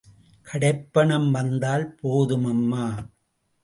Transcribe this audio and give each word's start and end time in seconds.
கடைப் 0.41 0.93
பணம் 0.93 1.31
வந்தால் 1.31 1.97
போதும்மா. 2.03 3.07